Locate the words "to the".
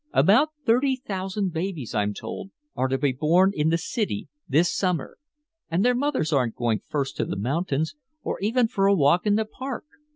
7.17-7.35